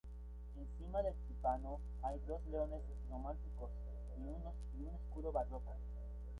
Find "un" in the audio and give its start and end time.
4.81-4.87